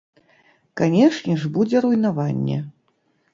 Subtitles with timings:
[0.81, 2.59] Канечне ж будзе руйнаванне.